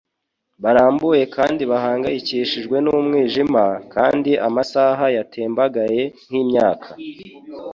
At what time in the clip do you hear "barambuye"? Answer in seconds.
0.63-1.23